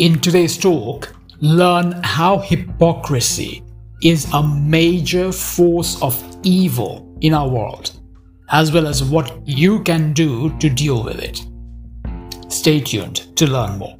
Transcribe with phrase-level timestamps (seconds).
[0.00, 3.62] In today's talk, learn how hypocrisy
[4.02, 8.00] is a major force of evil in our world,
[8.48, 11.44] as well as what you can do to deal with it.
[12.50, 13.98] Stay tuned to learn more.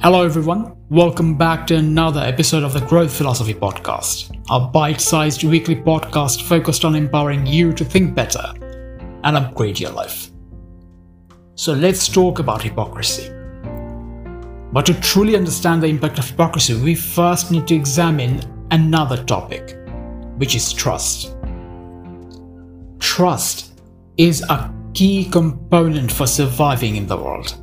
[0.00, 0.76] Hello, everyone.
[0.90, 6.42] Welcome back to another episode of the Growth Philosophy Podcast, a bite sized weekly podcast
[6.42, 8.52] focused on empowering you to think better
[9.24, 10.30] and upgrade your life.
[11.56, 13.35] So, let's talk about hypocrisy.
[14.76, 19.74] But to truly understand the impact of hypocrisy, we first need to examine another topic,
[20.36, 21.34] which is trust.
[22.98, 23.80] Trust
[24.18, 27.56] is a key component for surviving in the world.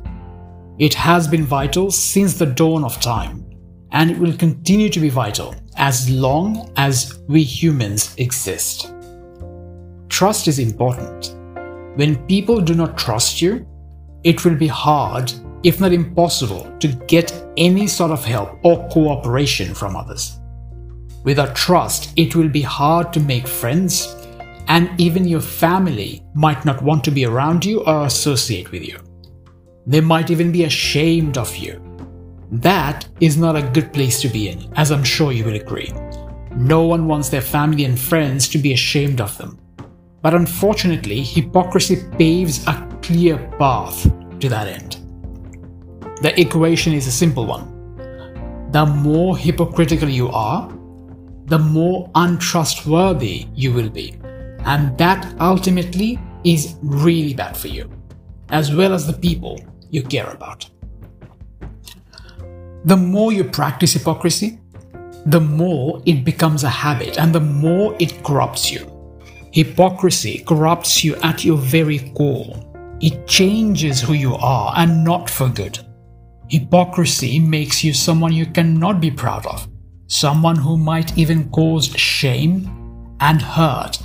[0.80, 3.48] It has been vital since the dawn of time,
[3.92, 8.92] and it will continue to be vital as long as we humans exist.
[10.08, 11.36] Trust is important.
[11.96, 13.64] When people do not trust you,
[14.24, 15.32] it will be hard
[15.64, 20.38] if not impossible, to get any sort of help or cooperation from others.
[21.24, 24.14] Without trust, it will be hard to make friends,
[24.68, 28.98] and even your family might not want to be around you or associate with you.
[29.86, 31.80] They might even be ashamed of you.
[32.52, 35.92] That is not a good place to be in, as I'm sure you will agree.
[36.54, 39.58] No one wants their family and friends to be ashamed of them.
[40.22, 44.02] But unfortunately, hypocrisy paves a clear path
[44.40, 45.03] to that end.
[46.24, 47.66] The equation is a simple one.
[48.70, 50.72] The more hypocritical you are,
[51.44, 54.16] the more untrustworthy you will be.
[54.60, 57.90] And that ultimately is really bad for you,
[58.48, 60.66] as well as the people you care about.
[62.86, 64.58] The more you practice hypocrisy,
[65.26, 68.90] the more it becomes a habit and the more it corrupts you.
[69.52, 72.48] Hypocrisy corrupts you at your very core.
[73.02, 75.84] It changes who you are and not for good.
[76.48, 79.66] Hypocrisy makes you someone you cannot be proud of,
[80.06, 83.98] someone who might even cause shame and hurt,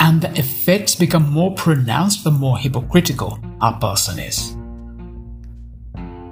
[0.00, 4.56] and the effects become more pronounced the more hypocritical a person is.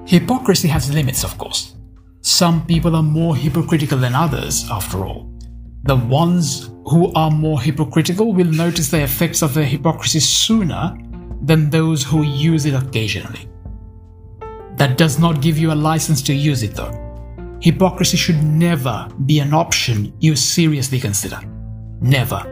[0.05, 1.77] Hypocrisy has limits, of course.
[2.23, 5.33] Some people are more hypocritical than others, after all.
[5.85, 10.97] The ones who are more hypocritical will notice the effects of their hypocrisy sooner
[11.41, 13.49] than those who use it occasionally.
[14.83, 16.91] That does not give you a license to use it though.
[17.61, 21.39] Hypocrisy should never be an option you seriously consider.
[22.01, 22.43] Never.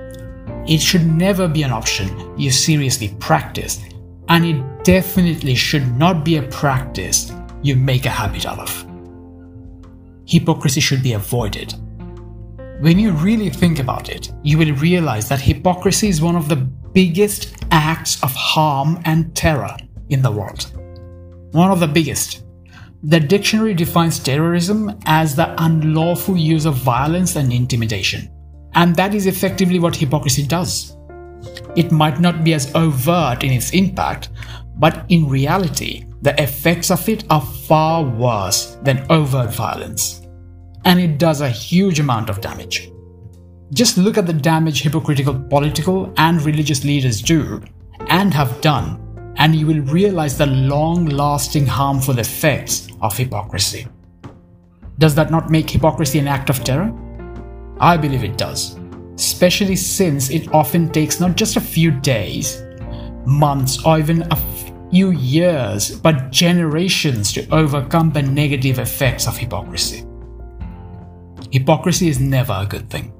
[0.65, 2.09] It should never be an option
[2.39, 3.81] you seriously practice,
[4.29, 7.33] and it definitely should not be a practice
[7.63, 8.87] you make a habit out of.
[10.25, 11.75] Hypocrisy should be avoided.
[12.79, 16.65] When you really think about it, you will realize that hypocrisy is one of the
[16.95, 19.77] biggest acts of harm and terror
[20.11, 20.71] in the world
[21.53, 22.45] one of the biggest.
[23.03, 28.31] The dictionary defines terrorism as the unlawful use of violence and intimidation.
[28.75, 30.97] And that is effectively what hypocrisy does.
[31.77, 34.29] It might not be as overt in its impact,
[34.77, 40.27] but in reality, the effects of it are far worse than overt violence.
[40.85, 42.91] And it does a huge amount of damage.
[43.73, 47.63] Just look at the damage hypocritical political and religious leaders do
[48.09, 53.87] and have done and you will realize the long lasting harmful effects of hypocrisy.
[54.99, 56.93] Does that not make hypocrisy an act of terror?
[57.81, 58.79] I believe it does,
[59.15, 62.63] especially since it often takes not just a few days,
[63.25, 64.37] months, or even a
[64.91, 70.05] few years, but generations to overcome the negative effects of hypocrisy.
[71.51, 73.13] Hypocrisy is never a good thing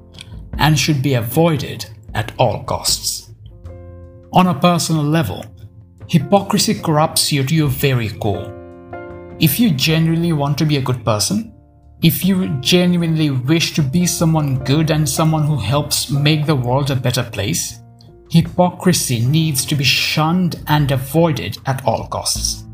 [0.57, 3.31] and should be avoided at all costs.
[4.33, 5.43] On a personal level,
[6.11, 8.51] Hypocrisy corrupts you to your very core.
[9.39, 11.53] If you genuinely want to be a good person,
[12.03, 16.91] if you genuinely wish to be someone good and someone who helps make the world
[16.91, 17.79] a better place,
[18.29, 22.65] hypocrisy needs to be shunned and avoided at all costs.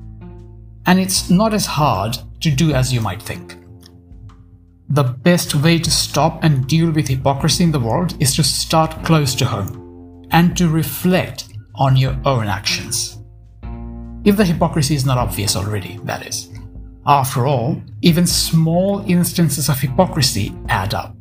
[0.88, 3.56] And it's not as hard to do as you might think.
[4.90, 9.06] The best way to stop and deal with hypocrisy in the world is to start
[9.06, 13.18] close to home and to reflect on your own actions.
[14.28, 16.50] If the hypocrisy is not obvious already, that is.
[17.06, 21.16] After all, even small instances of hypocrisy add up.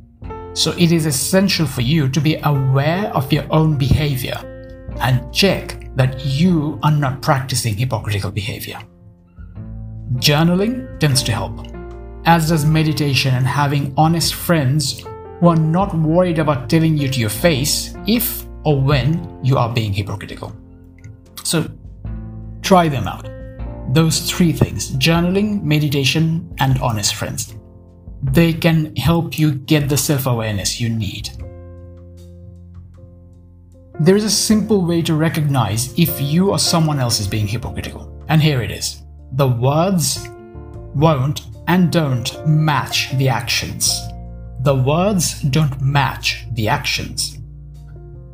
[0.54, 4.34] So it is essential for you to be aware of your own behavior
[5.00, 8.80] and check that you are not practicing hypocritical behavior.
[10.14, 11.64] Journaling tends to help,
[12.24, 15.04] as does meditation and having honest friends
[15.38, 19.72] who are not worried about telling you to your face if or when you are
[19.72, 20.52] being hypocritical.
[21.44, 21.70] So
[22.66, 23.28] Try them out.
[23.94, 27.54] Those three things journaling, meditation, and honest friends
[28.32, 31.30] they can help you get the self awareness you need.
[34.00, 38.12] There is a simple way to recognize if you or someone else is being hypocritical,
[38.28, 39.02] and here it is.
[39.32, 40.28] The words
[40.94, 44.00] won't and don't match the actions.
[44.62, 47.38] The words don't match the actions.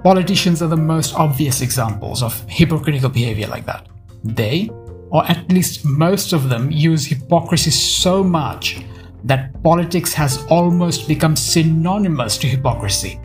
[0.03, 3.92] Politicians are the most obvious examples of hypocritical behavior like that.
[4.25, 4.71] They,
[5.11, 8.85] or at least most of them, use hypocrisy so much
[9.25, 13.21] that politics has almost become synonymous to hypocrisy.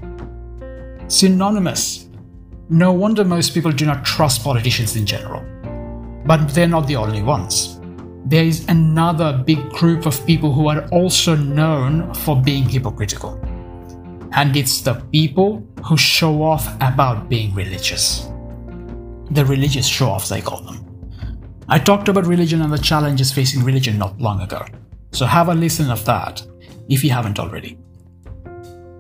[1.08, 2.10] Synonymous.
[2.70, 5.42] No wonder most people do not trust politicians in general.
[6.26, 7.80] But they're not the only ones.
[8.26, 13.40] There is another big group of people who are also known for being hypocritical.
[14.34, 18.30] And it's the people who show off about being religious.
[19.32, 20.87] The religious show offs, I call them.
[21.70, 24.66] I talked about religion and the challenges facing religion not long ago.
[25.12, 26.42] So have a listen of that
[26.88, 27.78] if you haven't already.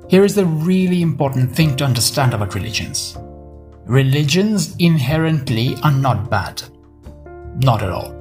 [0.10, 3.18] Here is the really important thing to understand about religions.
[3.86, 6.62] Religions inherently are not bad.
[7.64, 8.12] Not at all.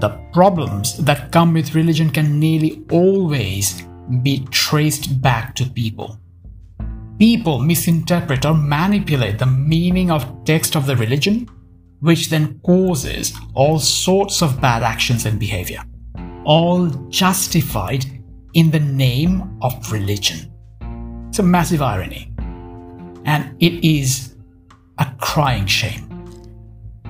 [0.00, 3.82] The problems that come with religion can nearly always
[4.22, 6.18] be traced back to people.
[7.20, 11.48] People misinterpret or manipulate the meaning of text of the religion,
[12.00, 15.82] which then causes all sorts of bad actions and behavior
[16.46, 18.06] all justified
[18.54, 20.50] in the name of religion.
[21.28, 22.32] It's a massive irony.
[23.24, 24.36] And it is
[24.98, 26.04] a crying shame.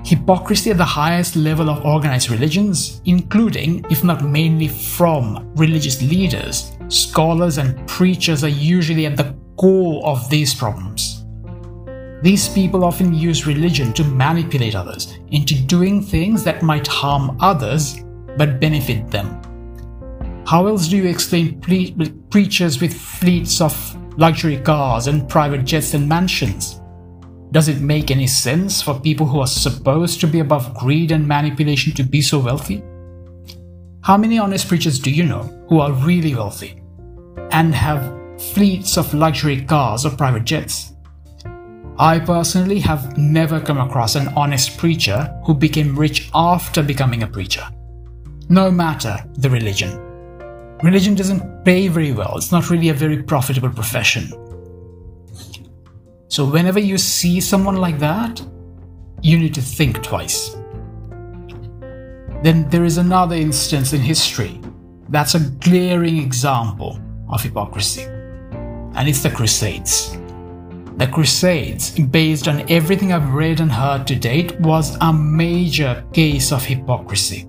[0.05, 6.73] Hypocrisy at the highest level of organized religions, including, if not mainly from religious leaders,
[6.89, 11.16] scholars, and preachers, are usually at the core of these problems.
[12.23, 18.03] These people often use religion to manipulate others into doing things that might harm others
[18.39, 19.41] but benefit them.
[20.47, 21.95] How else do you explain pre-
[22.31, 23.75] preachers with fleets of
[24.19, 26.81] luxury cars and private jets and mansions?
[27.53, 31.27] Does it make any sense for people who are supposed to be above greed and
[31.27, 32.83] manipulation to be so wealthy?
[34.03, 36.81] How many honest preachers do you know who are really wealthy
[37.51, 40.96] and have fleets of luxury cars or private jets?
[41.99, 47.27] I personally have never come across an honest preacher who became rich after becoming a
[47.27, 47.67] preacher
[48.49, 50.01] no matter the religion.
[50.83, 54.31] Religion doesn't pay very well, it's not really a very profitable profession.
[56.29, 58.45] So, whenever you see someone like that,
[59.23, 60.51] you need to think twice.
[62.43, 64.61] Then there is another instance in history
[65.09, 70.17] that's a glaring example of hypocrisy, and it's the Crusades.
[70.97, 76.53] The Crusades, based on everything I've read and heard to date, was a major case
[76.53, 77.47] of hypocrisy.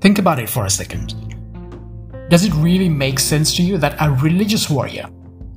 [0.00, 1.14] Think about it for a second.
[2.30, 5.08] Does it really make sense to you that a religious warrior,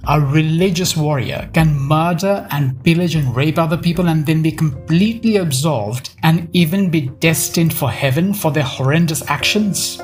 [0.08, 5.38] a religious warrior can murder and pillage and rape other people and then be completely
[5.38, 10.00] absolved and even be destined for heaven for their horrendous actions?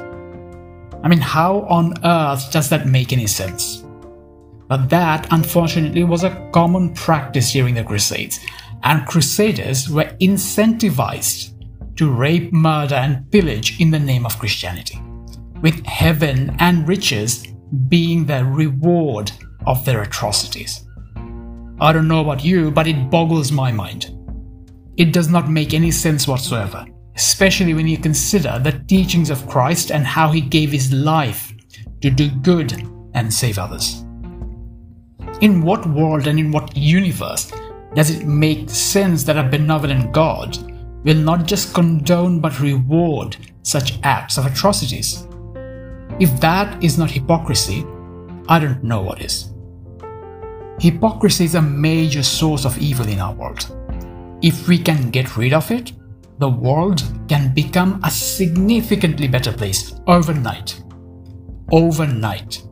[1.03, 3.84] I mean, how on earth does that make any sense?
[4.67, 8.39] But that, unfortunately, was a common practice during the Crusades,
[8.83, 11.51] and Crusaders were incentivized
[11.97, 14.99] to rape, murder, and pillage in the name of Christianity,
[15.61, 17.47] with heaven and riches
[17.87, 19.31] being the reward
[19.65, 20.87] of their atrocities.
[21.79, 24.11] I don't know about you, but it boggles my mind.
[24.97, 29.91] It does not make any sense whatsoever, especially when you consider the teachings of Christ
[29.91, 31.53] and how he gave his life
[32.01, 32.73] to do good
[33.13, 34.04] and save others.
[35.45, 37.51] In what world and in what universe
[37.93, 40.57] does it make sense that a benevolent God
[41.03, 45.27] will not just condone but reward such acts of atrocities.
[46.19, 47.85] If that is not hypocrisy,
[48.49, 49.53] I don't know what is.
[50.79, 53.67] Hypocrisy is a major source of evil in our world.
[54.41, 55.91] If we can get rid of it,
[56.39, 60.81] the world can become a significantly better place overnight.
[61.71, 62.63] Overnight.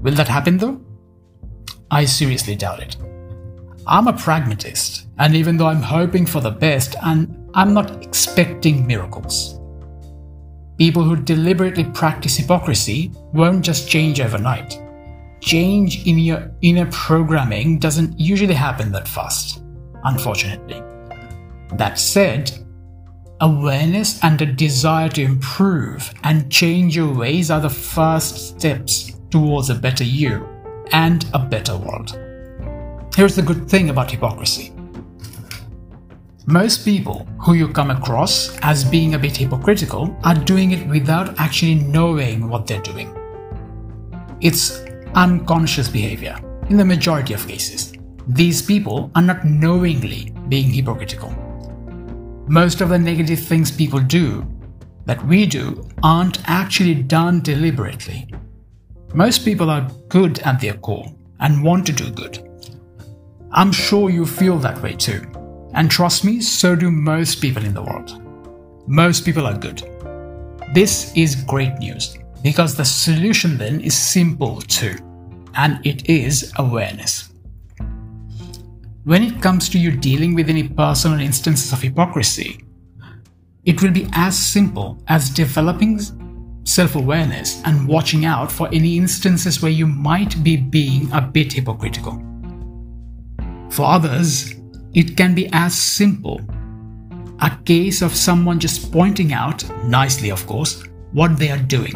[0.00, 0.87] Will that happen though?
[1.90, 2.96] I seriously doubt it.
[3.86, 8.86] I'm a pragmatist, and even though I'm hoping for the best and I'm not expecting
[8.86, 9.58] miracles.
[10.76, 14.78] People who deliberately practice hypocrisy won't just change overnight.
[15.40, 19.62] Change in your inner programming doesn't usually happen that fast,
[20.04, 20.82] unfortunately.
[21.72, 22.52] That said,
[23.40, 29.70] awareness and a desire to improve and change your ways are the first steps towards
[29.70, 30.46] a better you
[30.92, 32.18] and a better world.
[33.16, 34.72] Here's the good thing about hypocrisy
[36.46, 41.38] Most people who you come across as being a bit hypocritical are doing it without
[41.38, 43.14] actually knowing what they're doing.
[44.40, 46.38] It's unconscious behavior
[46.70, 47.92] in the majority of cases.
[48.28, 51.30] These people are not knowingly being hypocritical.
[52.46, 54.46] Most of the negative things people do,
[55.06, 58.28] that we do, aren't actually done deliberately.
[59.14, 61.06] Most people are good at their core
[61.40, 62.46] and want to do good.
[63.50, 65.22] I'm sure you feel that way too.
[65.72, 68.22] And trust me, so do most people in the world.
[68.86, 69.82] Most people are good.
[70.74, 74.96] This is great news because the solution then is simple too,
[75.54, 77.30] and it is awareness.
[79.04, 82.62] When it comes to you dealing with any personal instances of hypocrisy,
[83.64, 85.98] it will be as simple as developing
[86.68, 91.52] self awareness and watching out for any instances where you might be being a bit
[91.52, 92.22] hypocritical.
[93.70, 94.54] For others,
[94.94, 96.40] it can be as simple
[97.40, 100.82] a case of someone just pointing out, nicely of course,
[101.12, 101.94] what they are doing.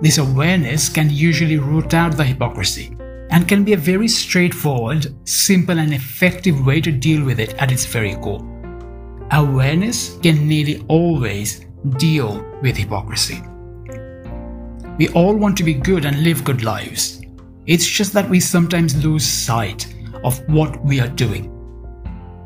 [0.00, 2.96] This awareness can usually root out the hypocrisy
[3.30, 7.70] and can be a very straightforward, simple, and effective way to deal with it at
[7.70, 8.40] its very core.
[9.32, 11.66] Awareness can nearly always
[11.98, 13.42] deal with hypocrisy.
[14.98, 17.22] We all want to be good and live good lives.
[17.66, 19.86] It's just that we sometimes lose sight
[20.24, 21.54] of what we are doing.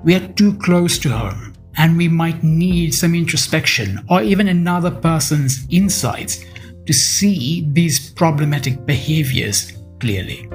[0.04, 4.90] We are too close to home, and we might need some introspection or even another
[4.90, 6.44] person's insights
[6.86, 10.46] to see these problematic behaviors clearly.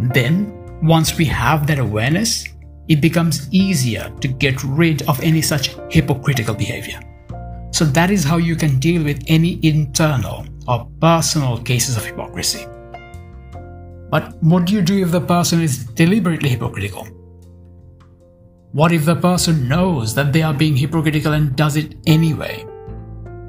[0.00, 2.48] Then, once we have that awareness,
[2.88, 7.00] it becomes easier to get rid of any such hypocritical behavior.
[7.72, 12.66] So, that is how you can deal with any internal or personal cases of hypocrisy.
[14.10, 17.08] But what do you do if the person is deliberately hypocritical?
[18.72, 22.66] What if the person knows that they are being hypocritical and does it anyway?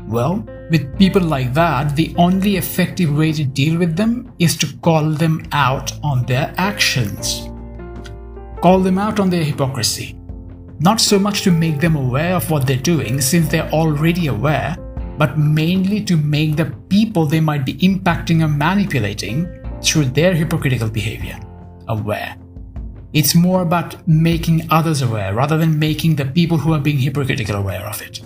[0.07, 4.67] Well, with people like that, the only effective way to deal with them is to
[4.77, 7.49] call them out on their actions.
[8.61, 10.17] Call them out on their hypocrisy.
[10.83, 14.75] Not so much to make them aware of what they're doing, since they're already aware,
[15.17, 19.47] but mainly to make the people they might be impacting or manipulating
[19.81, 21.39] through their hypocritical behavior
[21.87, 22.35] aware.
[23.13, 27.55] It's more about making others aware rather than making the people who are being hypocritical
[27.55, 28.19] aware of it.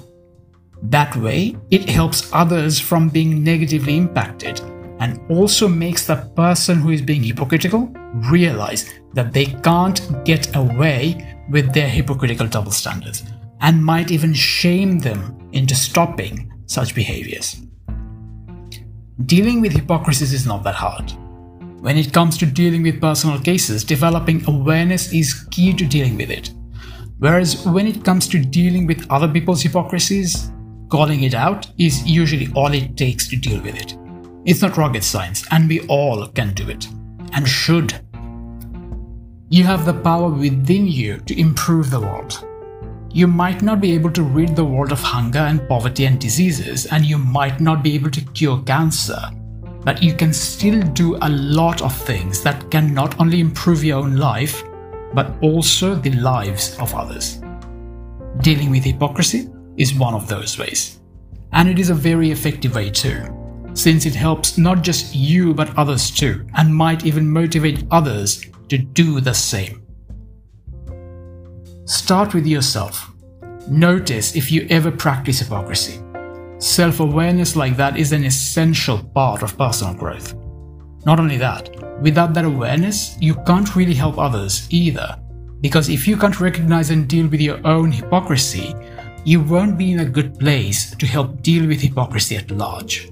[0.81, 4.59] That way, it helps others from being negatively impacted
[4.99, 7.91] and also makes the person who is being hypocritical
[8.31, 13.23] realize that they can't get away with their hypocritical double standards
[13.61, 17.61] and might even shame them into stopping such behaviors.
[19.25, 21.11] Dealing with hypocrisies is not that hard.
[21.81, 26.29] When it comes to dealing with personal cases, developing awareness is key to dealing with
[26.29, 26.51] it.
[27.19, 30.51] Whereas when it comes to dealing with other people's hypocrisies,
[30.89, 33.97] calling it out is usually all it takes to deal with it.
[34.47, 36.87] It's not rocket science, and we all can do it,
[37.33, 37.99] and should.
[39.49, 42.45] You have the power within you to improve the world.
[43.11, 46.85] You might not be able to rid the world of hunger and poverty and diseases,
[46.85, 49.19] and you might not be able to cure cancer,
[49.83, 53.99] but you can still do a lot of things that can not only improve your
[53.99, 54.63] own life,
[55.13, 57.41] but also the lives of others.
[58.39, 61.01] Dealing with hypocrisy is one of those ways.
[61.51, 63.36] And it is a very effective way too,
[63.77, 68.77] since it helps not just you but others too, and might even motivate others to
[68.77, 69.83] do the same.
[71.85, 73.11] Start with yourself.
[73.69, 76.01] Notice if you ever practice hypocrisy.
[76.57, 80.33] Self awareness like that is an essential part of personal growth.
[81.05, 81.69] Not only that,
[82.01, 85.17] without that awareness, you can't really help others either.
[85.61, 88.73] Because if you can't recognize and deal with your own hypocrisy,
[89.23, 93.11] you won't be in a good place to help deal with hypocrisy at large.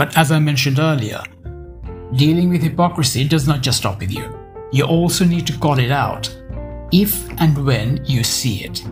[0.00, 1.22] But as I mentioned earlier,
[2.16, 4.34] dealing with hypocrisy does not just stop with you.
[4.72, 6.34] You also need to call it out
[6.90, 8.82] if and when you see it.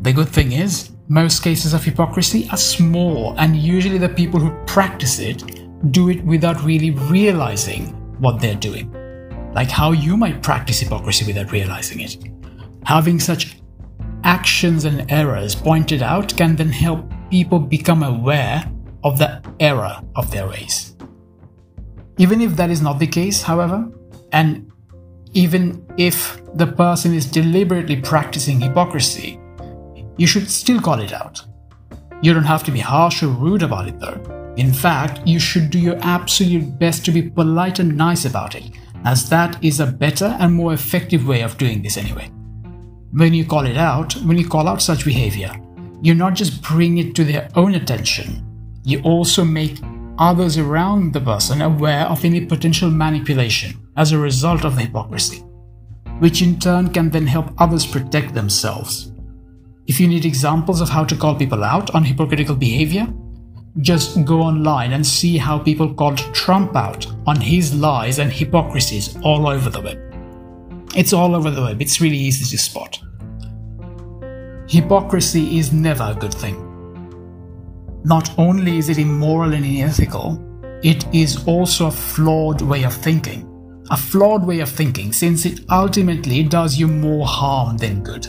[0.00, 4.50] The good thing is, most cases of hypocrisy are small, and usually the people who
[4.64, 5.44] practice it
[5.92, 8.90] do it without really realizing what they're doing.
[9.54, 12.16] Like how you might practice hypocrisy without realizing it.
[12.86, 13.58] Having such
[14.24, 18.68] actions and errors pointed out can then help people become aware
[19.04, 20.96] of the error of their ways.
[22.18, 23.88] Even if that is not the case, however,
[24.32, 24.70] and
[25.32, 29.38] even if the person is deliberately practicing hypocrisy,
[30.16, 31.44] you should still call it out.
[32.22, 34.54] You don't have to be harsh or rude about it though.
[34.56, 38.70] In fact, you should do your absolute best to be polite and nice about it,
[39.04, 42.30] as that is a better and more effective way of doing this anyway.
[43.10, 45.52] When you call it out, when you call out such behavior,
[46.00, 48.53] you not just bring it to their own attention,
[48.84, 49.80] you also make
[50.18, 55.38] others around the person aware of any potential manipulation as a result of the hypocrisy,
[56.18, 59.10] which in turn can then help others protect themselves.
[59.86, 63.06] If you need examples of how to call people out on hypocritical behavior,
[63.80, 69.16] just go online and see how people called Trump out on his lies and hypocrisies
[69.22, 69.98] all over the web.
[70.96, 73.00] It's all over the web, it's really easy to spot.
[74.68, 76.73] Hypocrisy is never a good thing.
[78.04, 80.38] Not only is it immoral and unethical,
[80.82, 83.50] it is also a flawed way of thinking.
[83.90, 88.26] A flawed way of thinking since it ultimately does you more harm than good.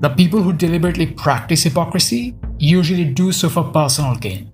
[0.00, 4.52] The people who deliberately practice hypocrisy usually do so for personal gain,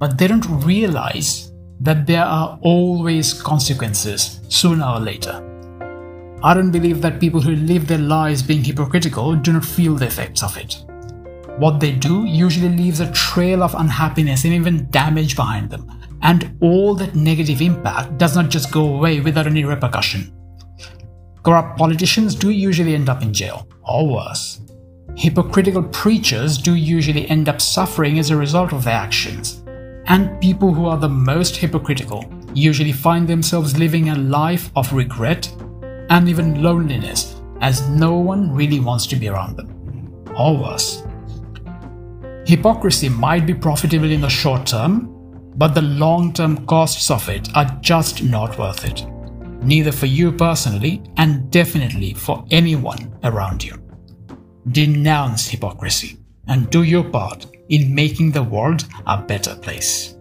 [0.00, 5.40] but they don't realize that there are always consequences sooner or later.
[6.42, 10.06] I don't believe that people who live their lives being hypocritical do not feel the
[10.06, 10.84] effects of it.
[11.58, 15.88] What they do usually leaves a trail of unhappiness and even damage behind them,
[16.22, 20.32] and all that negative impact does not just go away without any repercussion.
[21.44, 24.62] Corrupt politicians do usually end up in jail, or worse.
[25.16, 29.62] Hypocritical preachers do usually end up suffering as a result of their actions.
[30.06, 35.54] And people who are the most hypocritical usually find themselves living a life of regret
[36.10, 40.24] and even loneliness as no one really wants to be around them.
[40.36, 41.04] Or worse.
[42.46, 45.08] Hypocrisy might be profitable in the short term,
[45.56, 49.06] but the long term costs of it are just not worth it.
[49.62, 53.82] Neither for you personally, and definitely for anyone around you.
[54.68, 60.13] Denounce hypocrisy and do your part in making the world a better place.